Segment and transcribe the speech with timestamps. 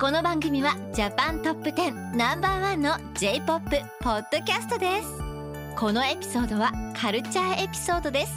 [0.00, 5.08] この番組はジャパントップ10ナンバーワンの J-POP ポッドキャストです
[5.76, 8.32] このエピソードはカルチャーエピソードです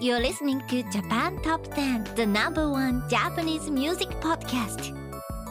[0.00, 4.94] You're listening to Japan Top 10 The number one Japanese music podcast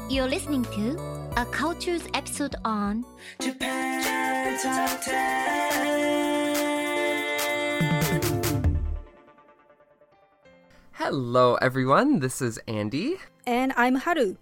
[0.10, 0.98] You're listening to
[1.36, 3.04] a cultures episode on
[3.40, 5.38] Japan Top 10.
[10.94, 12.20] Hello, everyone.
[12.20, 13.18] This is Andy.
[13.46, 14.38] And I'm Haru.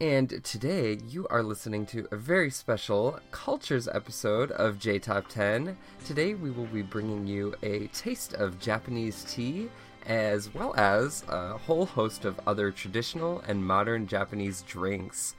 [0.00, 5.76] And today you are listening to a very special Cultures episode of J Top 10.
[6.04, 9.68] Today we will be bringing you a taste of Japanese tea
[10.04, 15.36] as well as a whole host of other traditional and modern Japanese drinks.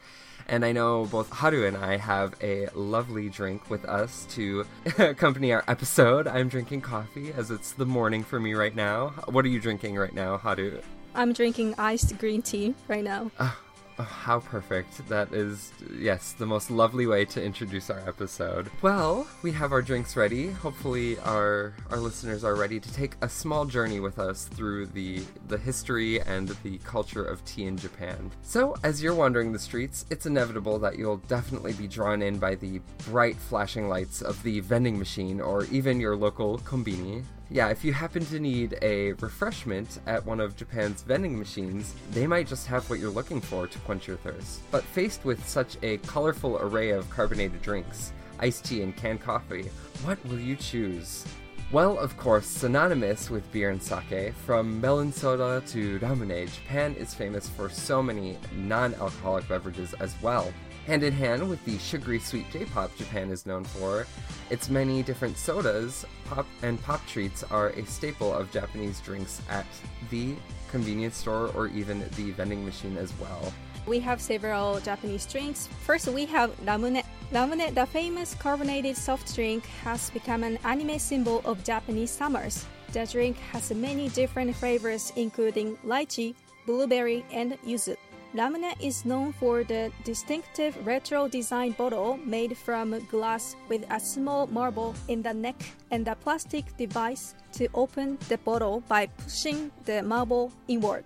[0.47, 4.65] And I know both Haru and I have a lovely drink with us to
[4.97, 6.27] accompany our episode.
[6.27, 9.09] I'm drinking coffee as it's the morning for me right now.
[9.27, 10.79] What are you drinking right now, Haru?
[11.13, 13.31] I'm drinking iced green tea right now.
[13.39, 13.57] Oh,
[14.03, 15.07] how perfect.
[15.09, 18.69] That is, yes, the most lovely way to introduce our episode.
[18.81, 20.51] Well, we have our drinks ready.
[20.51, 25.23] Hopefully our our listeners are ready to take a small journey with us through the
[25.47, 28.31] the history and the culture of tea in Japan.
[28.41, 32.55] So, as you're wandering the streets, it's inevitable that you'll definitely be drawn in by
[32.55, 37.85] the bright flashing lights of the vending machine or even your local kombini yeah, if
[37.85, 42.65] you happen to need a refreshment at one of Japan's vending machines, they might just
[42.67, 44.61] have what you're looking for to quench your thirst.
[44.71, 49.69] But faced with such a colorful array of carbonated drinks, iced tea, and canned coffee,
[50.03, 51.25] what will you choose?
[51.71, 57.13] Well, of course, synonymous with beer and sake, from melon soda to ramune, Japan is
[57.13, 60.53] famous for so many non alcoholic beverages as well.
[60.85, 64.05] Hand in hand with the sugary sweet J-pop Japan is known for,
[64.51, 69.65] its many different sodas, pop and pop treats are a staple of Japanese drinks at
[70.11, 70.35] the
[70.69, 73.51] convenience store or even the vending machine as well.
[73.87, 75.67] We have several Japanese drinks.
[75.81, 77.03] First, we have ramune.
[77.31, 82.63] Ramune, the famous carbonated soft drink, has become an anime symbol of Japanese summers.
[82.93, 86.35] The drink has many different flavors, including lychee,
[86.67, 87.97] blueberry, and yuzu.
[88.35, 94.45] Ramune is known for the distinctive retro design bottle made from glass with a small
[94.47, 95.55] marble in the neck
[95.89, 101.05] and a plastic device to open the bottle by pushing the marble inward.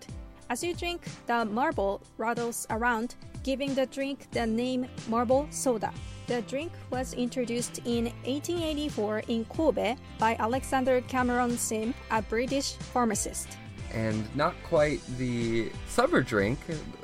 [0.49, 3.13] As you drink, the marble rattles around,
[3.43, 5.93] giving the drink the name marble soda.
[6.25, 13.49] The drink was introduced in 1884 in Kobe by Alexander Cameron Sim, a British pharmacist
[13.93, 16.59] and not quite the summer drink,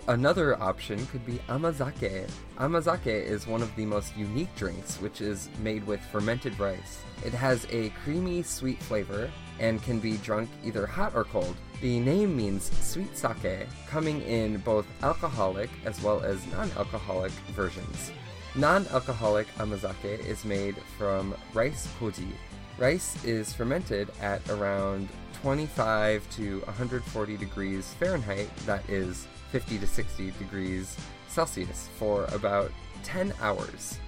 [0.07, 2.27] another option could be amazake.
[2.57, 6.99] Amazake is one of the most unique drinks, which is made with fermented rice.
[7.25, 11.55] It has a creamy, sweet flavor and can be drunk either hot or cold.
[11.81, 18.11] The name means sweet sake, coming in both alcoholic as well as non alcoholic versions.
[18.55, 22.31] Non alcoholic amazake is made from rice koji.
[22.77, 25.09] Rice is fermented at around
[25.41, 30.97] 25 to 140 degrees Fahrenheit, that is 50 to 60 degrees
[31.27, 32.71] Celsius, for about
[33.03, 33.99] 10 hours.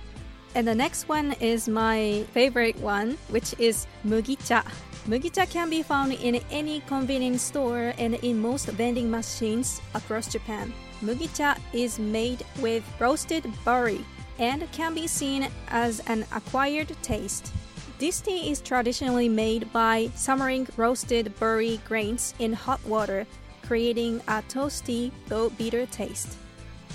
[0.55, 4.65] And the next one is my favorite one, which is mugicha.
[5.07, 10.73] Mugicha can be found in any convenience store and in most vending machines across Japan.
[11.01, 14.03] Mugicha is made with roasted barley
[14.39, 17.53] and can be seen as an acquired taste.
[17.99, 23.25] This tea is traditionally made by simmering roasted berry grains in hot water,
[23.63, 26.37] creating a toasty though bitter taste.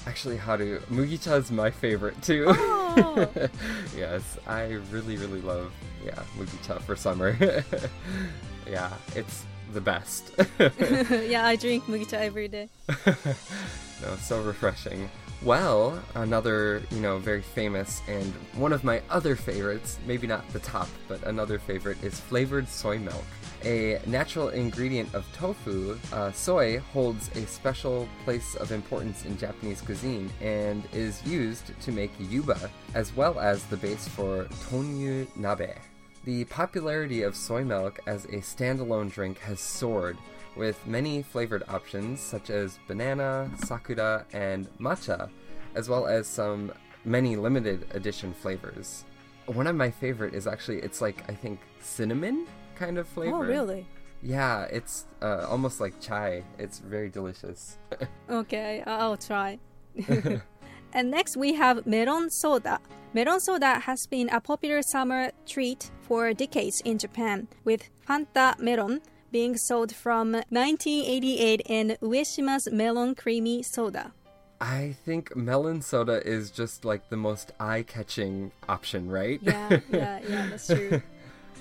[0.06, 2.44] Actually, Haru, mugicha is my favorite too.
[2.46, 3.28] Oh.
[3.96, 5.72] yes, I really, really love
[6.04, 7.36] yeah mugicha for summer.
[8.70, 10.30] yeah, it's the best.
[10.58, 12.68] yeah, I drink mugicha every day.
[13.06, 15.10] no, so refreshing.
[15.44, 20.60] Well, another, you know, very famous and one of my other favorites, maybe not the
[20.60, 23.24] top, but another favorite is flavored soy milk.
[23.64, 29.80] A natural ingredient of tofu, uh, soy holds a special place of importance in Japanese
[29.80, 35.74] cuisine and is used to make yuba, as well as the base for tonyu nabe.
[36.24, 40.16] The popularity of soy milk as a standalone drink has soared,
[40.54, 45.30] with many flavored options such as banana, sakura, and matcha,
[45.74, 46.72] as well as some
[47.04, 49.04] many limited edition flavors.
[49.46, 52.46] One of my favorite is actually it's like I think cinnamon
[52.76, 53.36] kind of flavor.
[53.36, 53.86] Oh, really?
[54.22, 56.44] Yeah, it's uh, almost like chai.
[56.58, 57.76] It's very delicious.
[58.30, 59.58] okay, I'll try.
[60.92, 62.78] and next we have melon soda.
[63.14, 69.02] Melon soda has been a popular summer treat for decades in Japan, with Fanta melon
[69.30, 74.12] being sold from 1988 in Ueshima's melon creamy soda.
[74.62, 79.40] I think melon soda is just like the most eye-catching option, right?
[79.42, 81.02] Yeah, yeah, yeah, that's true.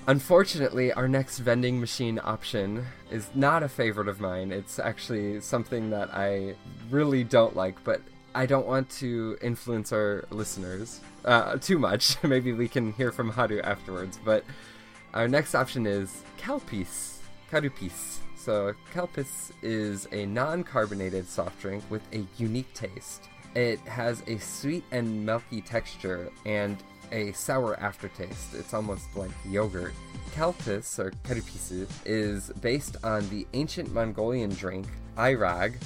[0.06, 4.52] Unfortunately, our next vending machine option is not a favorite of mine.
[4.52, 6.54] It's actually something that I
[6.90, 8.00] really don't like, but
[8.36, 12.22] I don't want to influence our listeners uh, too much.
[12.22, 14.16] Maybe we can hear from Haru afterwards.
[14.24, 14.44] But
[15.12, 17.18] our next option is Calpis.
[17.50, 18.21] Carupis.
[18.44, 23.28] So, Calpis is a non carbonated soft drink with a unique taste.
[23.54, 26.76] It has a sweet and milky texture and
[27.12, 28.54] a sour aftertaste.
[28.54, 29.92] It's almost like yogurt.
[30.34, 35.76] Kalpis, or Karipisu, is based on the ancient Mongolian drink Airag.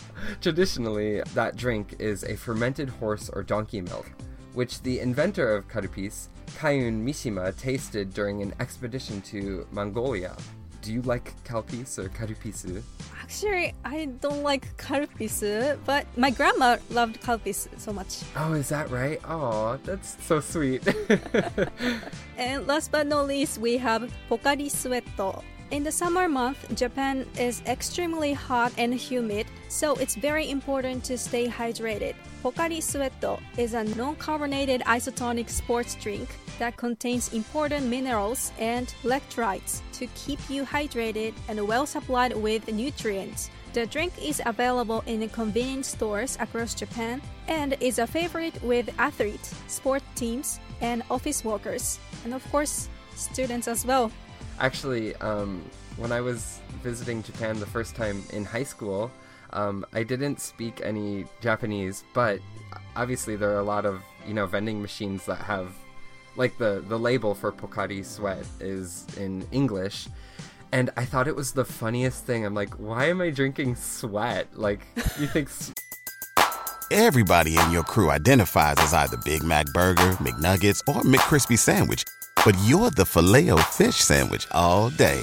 [0.41, 4.11] Traditionally, that drink is a fermented horse or donkey milk,
[4.55, 10.35] which the inventor of Karipis, Kaiun Mishima, tasted during an expedition to Mongolia.
[10.83, 12.83] Do you like Kalpis or Karipisu?
[13.23, 18.23] Actually, I don't like kalpisu, but my grandma loved kalpisu so much.
[18.37, 19.21] Oh, is that right?
[19.25, 20.87] Oh, that's so sweet.
[22.39, 25.43] And last but not least, we have Sueto.
[25.73, 29.47] In the summer month, Japan is extremely hot and humid,
[29.77, 32.15] so it's very important to stay hydrated.
[32.43, 40.07] Pocari Sueto is a non-carbonated isotonic sports drink that contains important minerals and electrolytes to
[40.15, 43.51] keep you hydrated and well supplied with nutrients.
[43.75, 49.55] The drink is available in convenience stores across Japan and is a favorite with athletes,
[49.69, 54.11] sport teams, and office workers, and of course, students as well.
[54.59, 55.63] Actually, um,
[55.99, 59.11] when I was visiting Japan the first time in high school,
[59.57, 62.41] um, I didn't speak any Japanese, but
[62.95, 65.75] obviously there are a lot of you know vending machines that have
[66.37, 70.09] like the the label for Pocari Sweat is in English.
[70.73, 72.45] And I thought it was the funniest thing.
[72.45, 74.49] I'm like, why am I drinking sweat?
[74.59, 74.81] Like,
[75.19, 75.73] you think s-
[76.91, 82.05] Everybody in your crew identifies as either Big Mac Burger, McNuggets, or McCrispy Sandwich.
[82.45, 85.23] But you're the filet fish Sandwich all day.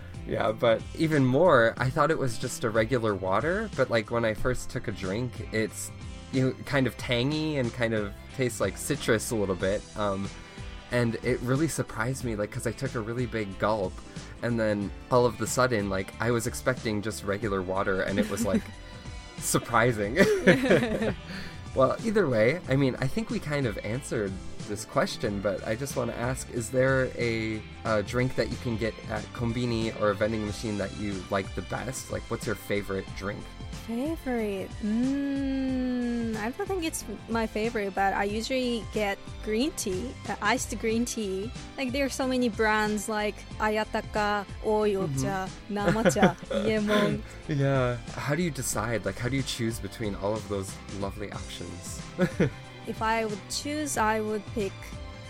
[0.27, 4.25] yeah, but even more, I thought it was just a regular water, but like when
[4.25, 5.91] I first took a drink, it's
[6.31, 9.81] you know, kind of tangy and kind of tastes like citrus a little bit.
[9.97, 10.29] Um,
[10.91, 13.93] and it really surprised me, like, because I took a really big gulp,
[14.41, 18.29] and then all of the sudden, like, I was expecting just regular water, and it
[18.29, 18.61] was like
[19.37, 20.15] surprising.
[21.75, 24.33] well, either way, I mean, I think we kind of answered
[24.71, 28.57] this question, but I just want to ask: Is there a, uh drink that you
[28.63, 32.11] can get at kombini or a vending machine that you like the best?
[32.11, 33.43] Like, what's your favorite drink?
[33.87, 34.69] Favorite?
[34.85, 40.71] Mm, I don't think it's my favorite, but I usually get green tea, uh, iced
[40.79, 41.51] green tea.
[41.77, 47.19] Like there are so many brands like Ayataka, Oi Ocha, Namacha, Iyemon.
[47.49, 47.97] Yeah.
[48.15, 49.03] How do you decide?
[49.03, 50.71] Like, how do you choose between all of those
[51.03, 51.99] lovely options?
[52.91, 54.75] If I would choose, I would pick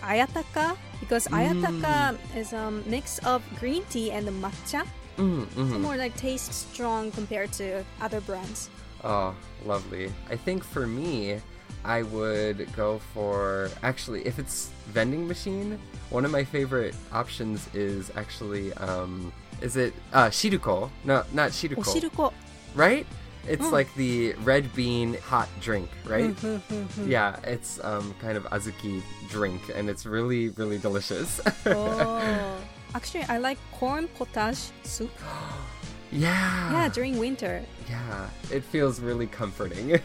[0.02, 4.82] Ayataka because Ayataka is a mix of green tea and matcha.
[5.16, 5.80] mm, So mhm.
[5.80, 8.66] more like taste strong compared to other brands.
[9.04, 9.30] Oh,
[9.64, 10.10] lovely.
[10.28, 11.38] I think for me,
[11.84, 15.78] I would go for actually if it's vending machine,
[16.10, 19.30] one of my favorite options is actually um
[19.62, 20.90] is it uh shiruko?
[21.06, 21.86] No, not shiruko.
[21.86, 22.32] Oshiruko.
[22.74, 23.06] right?
[23.48, 23.72] It's Mm.
[23.72, 26.34] like the red bean hot drink, right?
[26.36, 27.08] Mm-hmm.
[27.10, 31.40] yeah, it's um kind of azuki drink and it's really really delicious.
[31.66, 32.56] oh.
[32.94, 35.10] Actually, I like corn potage soup.
[36.12, 36.70] yeah.
[36.72, 37.64] Yeah, during winter.
[37.88, 39.98] Yeah, it feels really comforting.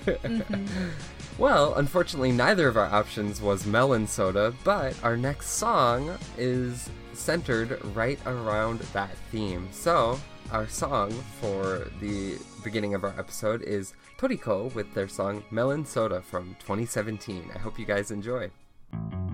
[1.37, 7.79] well, unfortunately, neither of our options was melon soda, but our next song is centered
[7.93, 9.67] right around that theme.
[9.71, 10.19] So,
[10.51, 11.11] our song
[11.41, 17.51] for the beginning of our episode is tricot with their song Melon Soda from 2017.
[17.53, 19.26] I hope you guys enjoy.「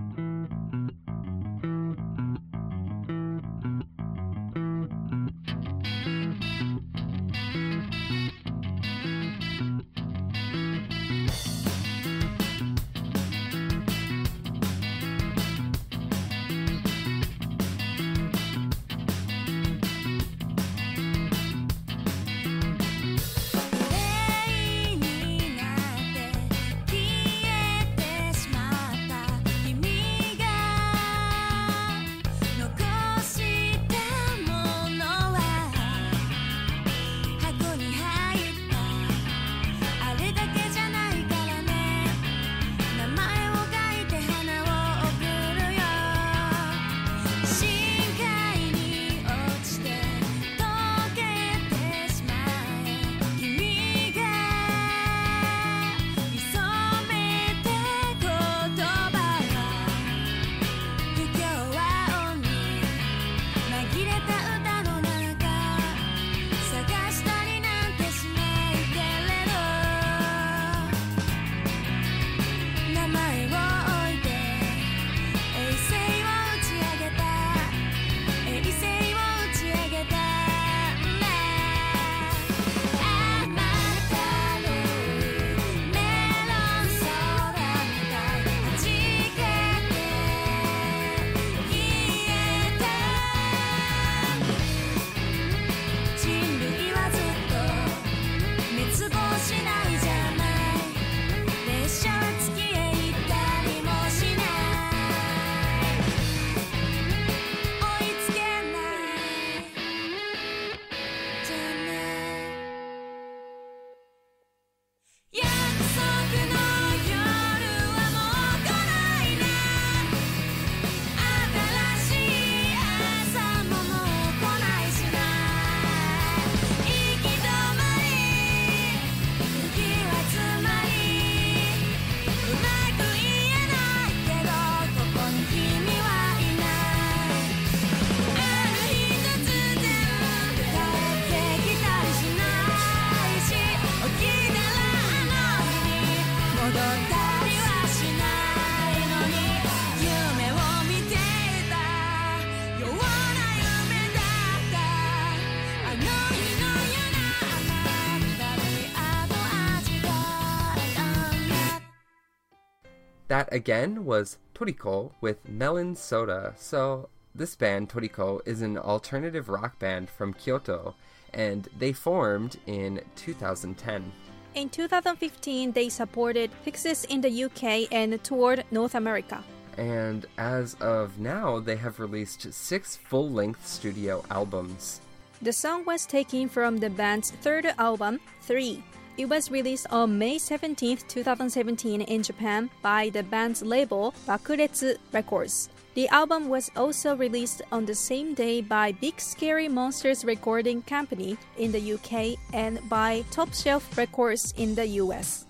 [163.34, 166.54] That again was tricot with Melon Soda.
[166.56, 170.94] So, this band, tricot, is an alternative rock band from Kyoto,
[171.32, 174.12] and they formed in 2010.
[174.54, 179.42] In 2015, they supported Pixies in the UK and toured North America.
[179.76, 185.00] And as of now, they have released six full length studio albums.
[185.42, 188.80] The song was taken from the band's third album, 3.
[189.16, 195.68] It was released on May 17, 2017 in Japan by the band's label Bakuretsu Records.
[195.94, 201.38] The album was also released on the same day by Big Scary Monsters Recording Company
[201.58, 205.46] in the UK and by Top Shelf Records in the US.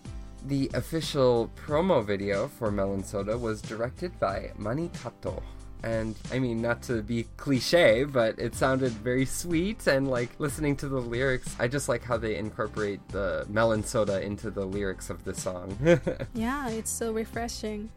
[0.47, 5.42] The official promo video for Melon Soda was directed by Mani Kato.
[5.84, 9.86] And I mean, not to be cliche, but it sounded very sweet.
[9.86, 14.22] And like listening to the lyrics, I just like how they incorporate the melon soda
[14.24, 15.76] into the lyrics of the song.
[16.34, 17.90] Yeah, it's so refreshing.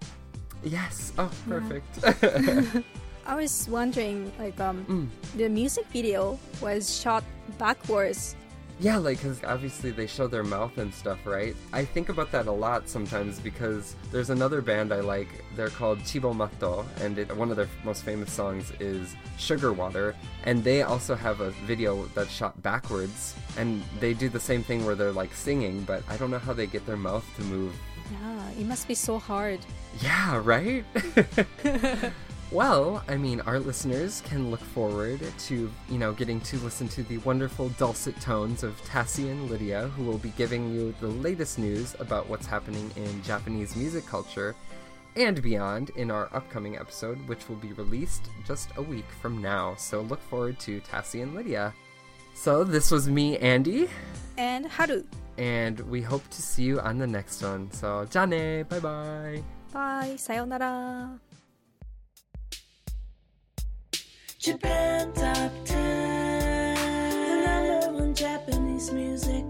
[0.64, 1.14] yes.
[1.18, 1.88] Oh, perfect.
[3.26, 5.08] I was wondering, like, um, Mm.
[5.38, 7.24] the music video was shot
[7.58, 8.36] backwards.
[8.80, 11.56] Yeah, like, because obviously they show their mouth and stuff, right?
[11.74, 15.28] I think about that a lot sometimes because there's another band I like.
[15.56, 20.16] They're called Cibo Matto, and it, one of their most famous songs is Sugar Water.
[20.44, 24.86] And they also have a video that's shot backwards, and they do the same thing
[24.86, 27.74] where they're like singing, but I don't know how they get their mouth to move.
[28.12, 29.60] Yeah, it must be so hard.
[30.02, 30.86] Yeah, right?
[32.52, 37.04] well, I mean, our listeners can look forward to, you know, getting to listen to
[37.04, 41.60] the wonderful dulcet tones of Tassie and Lydia, who will be giving you the latest
[41.60, 44.56] news about what's happening in Japanese music culture
[45.18, 49.76] and beyond in our upcoming episode, which will be released just a week from now.
[49.76, 51.74] So look forward to Tassie and Lydia.
[52.34, 53.90] So this was me, Andy,
[54.38, 55.04] And Haru.
[55.38, 57.72] and we hope to see you on the next one.
[57.72, 59.44] So, jane, bye bye.
[59.74, 61.20] Bye, sayonara.
[64.48, 66.76] Japan Top 10,
[67.26, 69.47] the number one Japanese music.